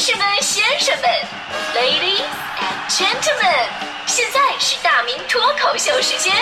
[0.00, 1.10] 士们、先生们
[1.74, 2.24] ，Ladies
[2.56, 3.68] and Gentlemen，
[4.06, 6.34] 现在是大明脱口秀时间，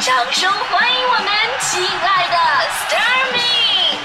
[0.00, 1.32] 掌声欢迎我们
[1.62, 2.36] 亲爱的
[2.84, 3.96] Starmy！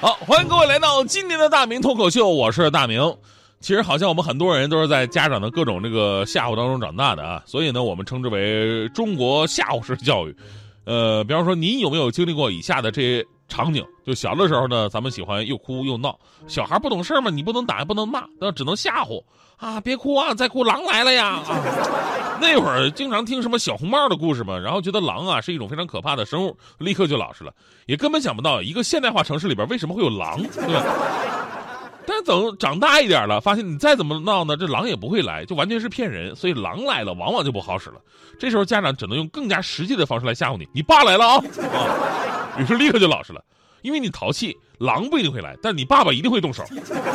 [0.00, 3.16] 好，欢迎各位来到今年的大明脱口秀，我是大明。
[3.60, 10.36] 其实好像我们很多人都是在家长的各种这个吓唬当中长大的啊，所以呢，我们称之为中国吓唬式教育。
[10.84, 13.84] 呃，比方说，您有没有经历过以下的这些场景？
[14.04, 16.18] 就小的时候呢，咱们喜欢又哭又闹，
[16.48, 19.22] 小孩不懂事嘛，你不能打也不能骂，那只能吓唬
[19.58, 21.42] 啊，别哭啊，再哭狼来了呀！
[21.46, 21.60] 啊，
[22.40, 27.52] 那会儿经常听什么小红帽的故事嘛，然后觉得狼啊是一种非常可怕的生物，立刻就老实了，
[27.86, 30.82] 也根本想不到一个现代化城市里边为什么会有狼，对吧？
[32.04, 36.34] 但是等长大一点了，发现你再怎么闹呢，这狼也不会来，就完全是骗人。
[36.34, 38.00] 所以狼来了，往往就不好使了。
[38.40, 41.36] 这时候家长只能用更加实际的方式来吓唬你：你爸来了啊！
[41.36, 43.40] 啊，于是立刻就老实了，
[43.82, 46.64] 因为你淘气，狼不一定会来，但你爸爸一定会动手。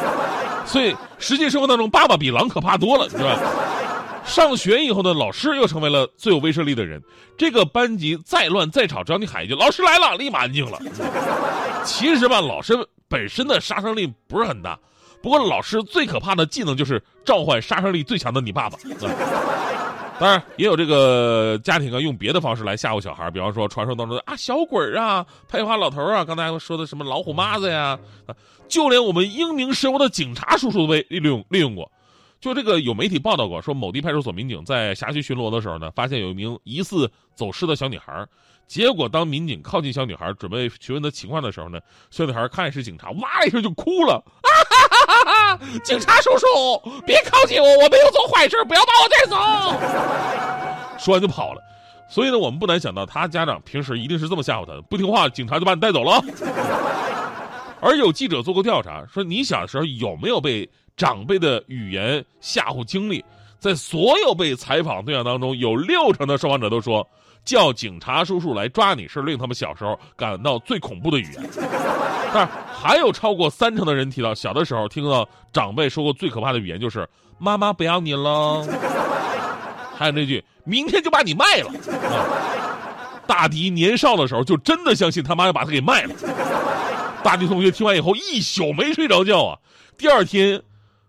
[0.66, 3.40] 所以实际生活当中，爸爸比狼可怕多了，是吧？
[4.26, 7.02] 上学以后呢，老师又成为了最有威慑力的人。
[7.38, 10.80] 这个班级再乱再吵，只要你喊一句“老师来了”，立马安静了。
[11.86, 12.88] 其实吧，老师。
[13.10, 14.78] 本身的杀伤力不是很大，
[15.24, 18.78] 不过老师最可怕的技能就是召唤杀伤力最强的你爸爸。
[20.20, 27.98] 当然，也有这个家庭啊，用别的方式来吓唬小孩，比方说传说当中的啊小鬼儿啊、佩花老头啊，刚才说的什么老虎妈子呀，
[28.68, 31.92] 就连我们英明神武的警察叔叔都被利用利用过。
[32.40, 38.26] 就这个有媒体报道过，说某地派出所民警在辖区巡逻的时候呢，发现有一名疑似走失的小女孩。
[38.68, 41.80] 结果当民警靠近小女孩，准备询问她情况的时候呢，
[42.12, 44.16] 小女孩看是警察，哇一声就哭了。
[44.16, 44.87] 啊哈！
[45.84, 46.46] 警察叔叔，
[47.06, 49.36] 别靠近我，我没有做坏事，不要把我带走。
[51.00, 51.62] 说完就跑了。
[52.10, 56.24] 所以呢，我们不难想到，他家长平时一定是这么吓唬他的：不听话，警察就把你带走了。
[57.82, 60.70] 而有记者做过调查，说你小时候有没有被？
[60.98, 63.24] 长辈的语言吓唬经历，
[63.60, 67.08] 在所有被采访对象当中，有六成的受访者都说，
[67.48, 71.50] 叫警察叔叔来抓你是令他们小时候感到最恐怖的语言。
[72.34, 77.08] 但是还有超过三成的人提到，小的时候听到长辈说过最可怕的语言就是
[77.40, 78.68] “妈妈不要你了”，
[79.98, 81.72] 还有那句“明天就把你卖了”。
[83.26, 86.14] 大迪年少的时候就真的相信他妈要把他给卖了。
[87.24, 89.58] 大迪同学听完以后一宿没睡着觉啊，
[89.98, 90.62] 第二天。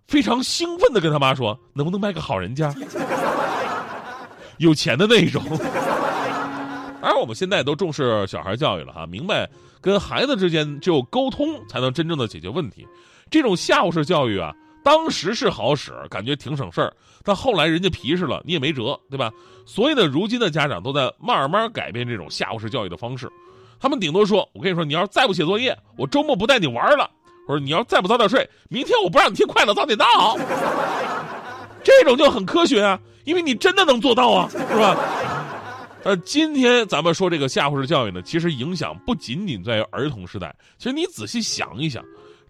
[0.06, 2.75] 非常兴奋的跟他妈说：“能不能卖个好人家，
[4.56, 5.43] 有钱的那种。”
[7.00, 9.48] 当然，我们现在都重视小孩教育了哈，明白
[9.81, 12.86] 跟孩子之间只有沟通才能真正的解决问题。
[13.31, 16.92] 这种吓唬式教育啊，当时是好使，感觉挺省事儿，
[17.22, 19.31] 但后来人家皮实了，你也没辙，对吧？
[19.64, 23.30] 所以呢，如今的家长都在慢慢改变这种吓唬式教育的方式。
[23.78, 27.09] 他们顶多说：“我跟你说，你要是再不写作业，我周末不带你玩了。”
[27.47, 30.36] 我说你要再不早点睡，明天我不让你听快乐早点到。
[31.84, 34.97] 这种就很科学啊，因为你真的能做到啊，是吧？
[36.04, 40.54] 呃，今天咱们说这个吓唬式教育呢，其实影响不仅仅在于儿童时代。
[40.78, 42.04] 其实你仔细想一想，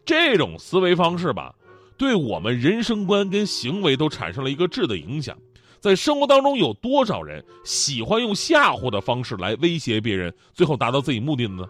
[0.05, 1.55] 这种思维方式吧，
[1.97, 5.37] 对我们人生观跟行为都产生了一个质的影响。
[5.81, 11.69] 在生活当中，有多少人喜欢用吓唬的方式来威胁别人，最后达到自己目的呢？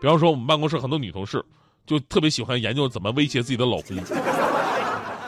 [0.00, 1.44] 比方说，我们办公室很多女同事。
[1.86, 3.96] 就特别喜欢研究怎么威胁自己的老公，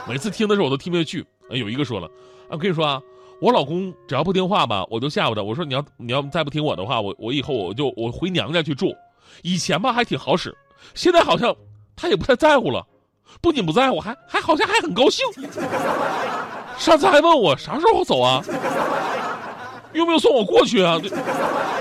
[0.07, 1.25] 每次听的时候我都听不下去。
[1.51, 3.03] 有一个说了，啊，我跟你说啊，
[3.43, 5.43] 我老公只要不听话吧，我就吓唬他。
[5.43, 8.95] 我说你要你要再不听我的话，我我以后我就我回娘家去住。
[9.43, 10.57] 以前吧还挺好使，
[10.95, 11.53] 现在好像
[11.97, 12.87] 他也不太在乎了。
[13.41, 15.27] 不仅不在乎，还还好像还很高兴。
[16.79, 18.41] 上次还问我啥时候走啊？
[19.93, 21.01] 用不用送我过去啊？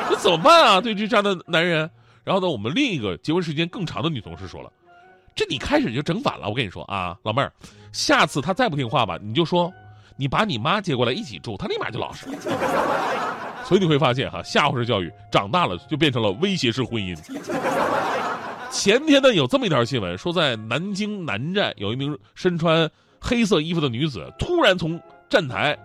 [0.09, 0.81] 这怎么办啊？
[0.81, 1.87] 对这样的男人。
[2.23, 4.71] 然后呢，我们另一个结婚时间更长的女同事说了
[5.35, 6.49] ：“这你开始就整反了。
[6.49, 7.53] 我跟你说啊，老妹儿，
[7.91, 9.71] 下次他再不听话吧，你就说
[10.15, 12.27] 你把你妈接过来一起住，他立马就老实。
[13.63, 17.17] 所以你会发现哈，吓唬式教育长大了就变成了威胁式婚姻。
[18.69, 22.89] 前天呢，有这么一条新闻，说在南京南站有一名身穿
[23.19, 24.99] 黑色衣服的女子突然从
[25.29, 25.77] 站台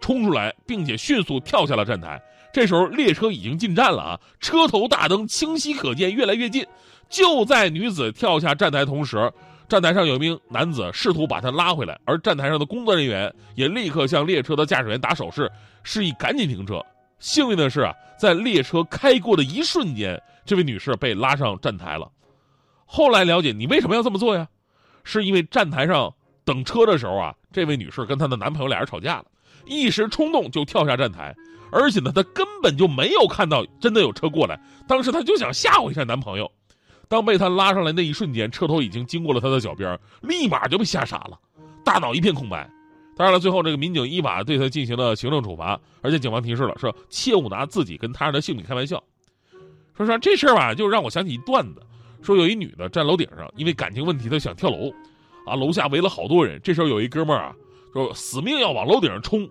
[0.00, 2.20] 冲出来，并且迅速跳下了站台。
[2.52, 6.64] 这时候列车已经进站了啊，车头大灯清晰可见，越来越近。
[7.08, 9.32] 就在女子跳下站台同时，
[9.68, 15.50] 站台上有一名男子试图把她拉回来，而站台上的工作人员也立刻向列车的驾驶员打手势，
[15.82, 16.84] 示意赶紧停车。
[17.18, 22.10] 幸运的是啊，在列车开过的一瞬间，这位女士被拉上站台了。
[22.84, 24.46] 后来了解，你为什么要这么做呀？
[25.02, 26.12] 是因为站台上
[26.44, 29.24] 等车的时候啊，这位女士跟她的男朋友俩人吵架了，
[29.66, 31.34] 一时冲动就跳下站台。
[31.72, 36.50] 而且呢，她根本就没有看到真的有车过来，当时她就想吓唬一下男朋友，
[37.14, 41.38] 当被他拉上来那一瞬间，车头已经经过了他的脚边，立马就被吓傻了，
[41.84, 42.68] 大脑一片空白。
[43.16, 49.00] 当然了，最后这个民警依法对他进行了行政处罚，而且警方提示了，说切勿拿自己跟他人的性命开玩笑。
[49.96, 51.80] 说实话，这事儿吧，就让我想起一段子，
[52.20, 54.92] 说有一女的站楼顶上，因为感情问题，她想跳楼，
[55.46, 56.60] 啊，楼下围了好多人。
[56.64, 57.54] 这时候有一哥们儿啊，
[57.92, 59.48] 说死命要往楼顶上冲，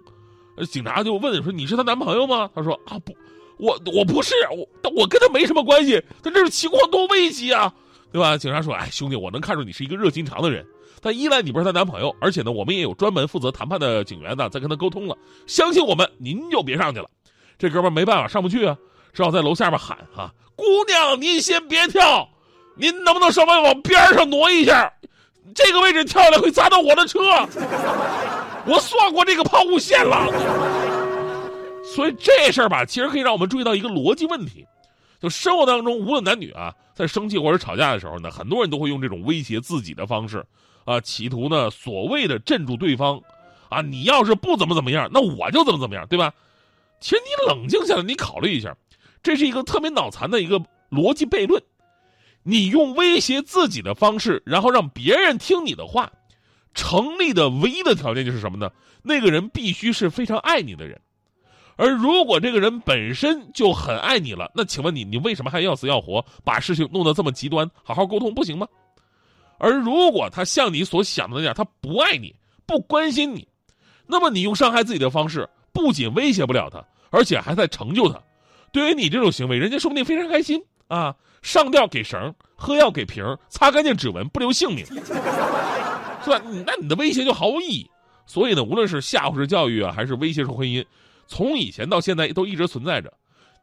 [0.69, 3.16] 警察就问说：“你是她男朋友吗？”他说：“啊，不，
[3.57, 6.01] 我我不是，我我跟他没什么关系。
[6.21, 7.73] 他这是情况多危急啊，
[8.11, 10.65] 对吧？”警察说：“哎，兄弟，我能看出你是一个热心肠的人。”
[11.01, 15.17] 但一来你不是她男朋友，而且呢，我们也有专门负责谈判的警员呢，在跟他沟通了。
[15.47, 17.09] 相信我们，您就别上去了。
[17.59, 18.77] 这哥们没办法，上不去啊，
[19.13, 22.29] 只好在楼下边喊：“哈，姑娘，您先别跳，
[22.77, 24.91] 您能不能稍微往边上挪一下？
[25.53, 27.19] 这个位置跳下来会砸到我的车，
[28.65, 30.27] 我算过这个抛物线了。”
[31.95, 34.66] 所以这事儿吧，其实可以让我们注意到一个逻辑问题：
[35.22, 40.44] 就生活当中，无论男女啊，在生气或者吵架的时候呢，很多人都会用这种威胁自己的方式。
[40.86, 43.22] 啊，企图呢，所谓的镇住对方，
[43.69, 46.34] 啊，你要是不怎么怎么样，那我就怎么怎么样，对吧？
[47.00, 48.75] 其实你冷静下来，你考虑一下，
[49.22, 50.60] 这是一个特别脑残的一个
[50.90, 51.63] 逻辑悖论。
[52.44, 56.12] 你用威胁自己的方式，然后让别人听你的话，
[56.74, 58.69] 成立的唯一的条件就是什么呢？
[59.04, 61.00] 那个人必须是非常爱你的人。
[61.75, 67.69] 而如果这个人本身就很爱你了，那请问你，你为什么还要死要活把事情弄得这么极端？
[67.83, 68.67] 好好沟通不行吗？
[69.57, 72.35] 而如果他像你所想的那样，他不爱你，
[72.65, 73.47] 不关心你，
[74.05, 78.19] 那么你用伤害自己的方式，不仅威胁不了他，而且还在成就他。
[78.71, 81.15] 对于你这种行为，人家说不定非常开心啊！
[81.41, 86.41] 上吊给绳，喝药给瓶，擦干净指纹，不留姓名，是吧？
[86.65, 87.89] 那你的威胁就毫无意义。
[88.25, 90.83] 所以呢，无论是吓唬式教育啊，还是威胁式婚姻，
[91.27, 93.11] 从以前到现在都一直存在着。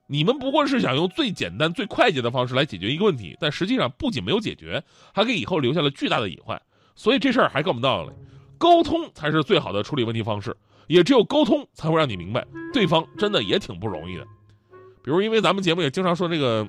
[0.07, 4.83] 你们不过是想用最简单、最快捷的方式来解决一个问题，但实际上不仅没有解决，
[5.15, 6.61] 还给以后留下了巨大的隐患。
[6.97, 8.11] 所以这事儿还跟我们道理：
[8.59, 10.57] 沟通才是最好的处理问题方式，
[10.89, 14.25] 也只有沟通才会让你明白对方真的也挺不容易的。
[15.05, 16.69] 比如，因为咱们节目也经常说这个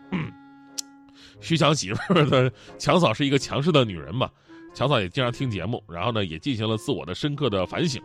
[1.41, 4.29] 徐强媳妇的强嫂是一个强势的女人嘛，
[4.75, 7.99] 强嫂也经常听节目，然后呢也进行了自我的深刻的反省。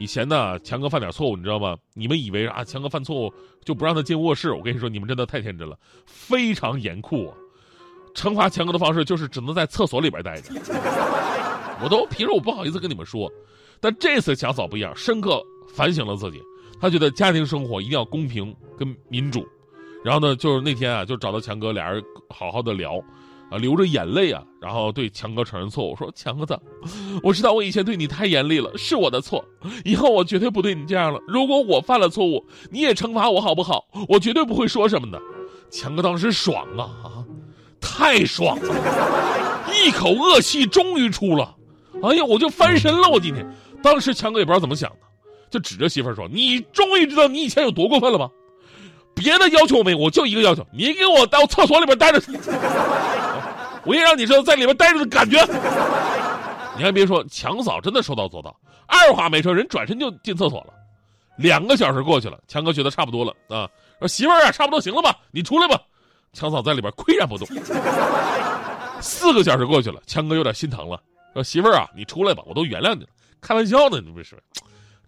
[0.00, 1.76] 以前呢，强哥犯点错误，你知道吗？
[1.92, 3.34] 你们以为啊，强哥犯错误
[3.66, 4.50] 就不让他进卧室？
[4.50, 7.36] 我跟你说，你们真的太天真了，非常严酷啊！
[8.14, 10.54] 惩罚强哥的方式就是只能在厕所里边待着。
[11.84, 13.30] 我都平时我不好意思跟你们说，
[13.78, 15.42] 但这次强嫂不一样，深刻
[15.74, 16.40] 反省了自己，
[16.80, 19.46] 她觉得家庭生活一定要公平跟民主。
[20.02, 22.98] 然后呢，就是那天啊，就找到强哥，俩人好好的聊。
[23.50, 26.58] 啊，流着眼泪啊，然后对强哥承认错误，说：“强哥子，
[27.22, 29.44] 我知道我以前对你太严厉了，是我的错，
[29.84, 31.20] 以后我绝对不对你这样了。
[31.26, 33.84] 如果我犯了错误，你也惩罚我好不好？
[34.08, 35.20] 我绝对不会说什么的。”
[35.70, 37.24] 强哥当时爽啊啊，
[37.80, 41.56] 太爽了，一口恶气终于出了。
[42.02, 43.46] 哎呀，我就翻身了，我今天。
[43.82, 44.96] 当时强哥也不知道怎么想的，
[45.50, 48.30] 就指着媳妇说：“你终于知道你以前有多过分了吗？
[49.14, 52.20] 别的要求我没，我就一个要求，你给我到厕所里边待着。”
[53.90, 55.36] 我也让你知道在里面待着的感觉。
[56.78, 58.54] 你还别说，强嫂真的说到做到，
[58.86, 60.72] 二话没说，人转身就进厕所了。
[61.36, 65.76] 两个小时过去了，强哥觉得差不多了啊，说媳妇儿啊，差不多行了吧，你出来吧。
[66.32, 67.48] 强嫂在里边岿然不动。
[69.00, 71.02] 四个小时过去了，强哥有点心疼了，
[71.34, 73.08] 说媳妇儿啊，你出来吧，我都原谅你了，
[73.40, 74.40] 开玩笑呢，你不是？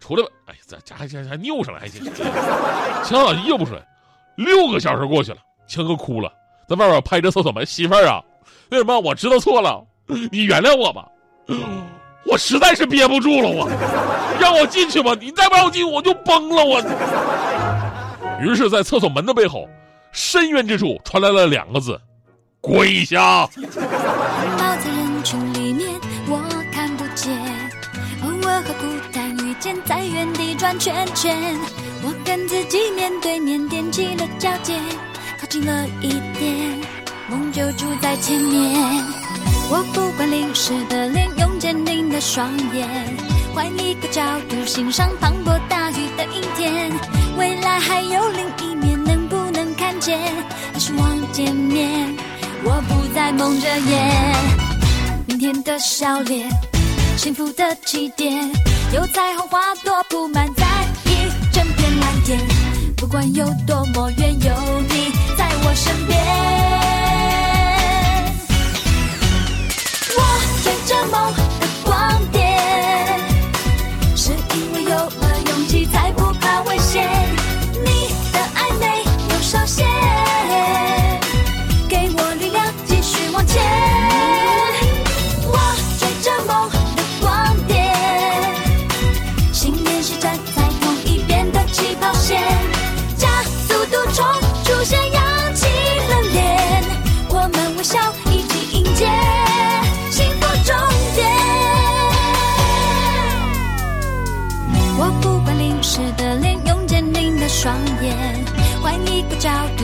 [0.01, 0.29] 出来吧。
[0.47, 2.03] 哎呀，这这还还还拗上了，还行。
[3.05, 3.87] 强嫂又不出来。
[4.35, 5.37] 六个小时过去了，
[5.67, 6.29] 强哥哭了，
[6.67, 8.21] 在外边拍着厕所门，媳妇儿啊。
[8.69, 9.83] 为什么我知道错了？
[10.31, 11.07] 你原谅我吧，
[12.25, 13.69] 我实在是憋不住了，我
[14.39, 16.81] 让我进去吧，你再不让我进，我就崩了，我。
[18.41, 19.67] 于是，在厕所门的背后，
[20.11, 21.99] 深渊之处传来了两个字：
[22.59, 23.47] 跪下。
[23.55, 25.89] 在人群里面，
[26.27, 26.41] 我
[26.73, 27.33] 看不见，
[28.23, 31.57] 偶尔和孤单遇见，在原地转圈圈。
[32.05, 34.81] 我跟自己面对面，踮起了脚尖，
[35.39, 36.92] 靠近了一点。
[37.29, 38.79] 梦就住在前面，
[39.69, 42.87] 我不管淋湿的脸，用坚定的双眼，
[43.55, 46.91] 换一个角度欣赏磅礴大雨的阴天。
[47.37, 50.19] 未来还有另一面，能不能看见？
[50.73, 52.13] 还是望见面？
[52.65, 54.35] 我不再蒙着眼，
[55.25, 56.49] 明天的笑脸，
[57.17, 58.51] 幸福的起点，
[58.93, 60.65] 有彩虹花朵铺满在
[61.05, 62.39] 一整片蓝天。
[62.97, 66.82] 不管有多么远，有你在我身边。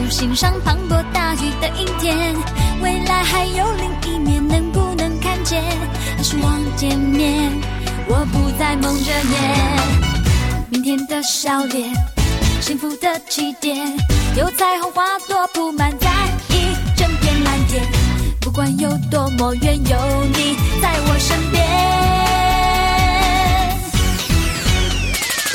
[0.09, 2.35] 欣赏磅礴大雨的阴天。
[2.81, 5.63] 未来还有另一面，能不能看见？
[6.17, 7.51] 还是望见面？
[8.07, 10.69] 我不再蒙着眼。
[10.69, 11.93] 明天的笑脸，
[12.61, 13.77] 幸福的起点，
[14.35, 16.09] 有彩虹花朵铺满在
[16.49, 17.85] 一整片蓝天。
[18.41, 21.63] 不管有多么远，有你在我身边。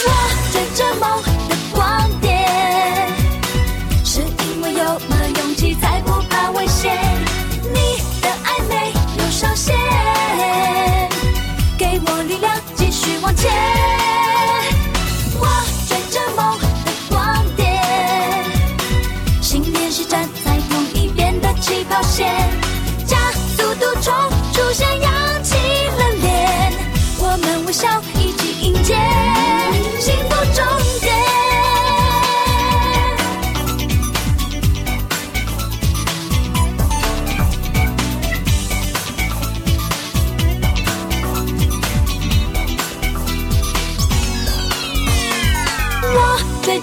[0.07, 0.09] 我
[0.53, 1.23] 追着梦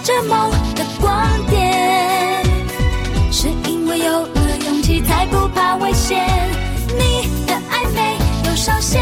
[0.03, 2.43] 着梦的光点，
[3.31, 6.27] 是因为有了勇气才不怕危险，
[6.97, 8.17] 你的爱没
[8.49, 8.99] 有上限，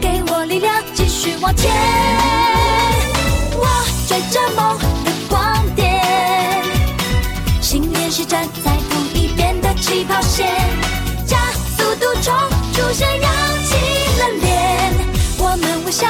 [0.00, 1.70] 给我力量继续往前。
[3.52, 3.66] 我
[4.08, 6.02] 追着梦的光点，
[7.60, 10.46] 信念是站在同一边的起跑线，
[11.26, 11.36] 加
[11.76, 12.34] 速度冲
[12.72, 13.30] 出现，扬
[13.64, 13.74] 起
[14.18, 14.92] 了脸，
[15.38, 16.06] 我们微笑。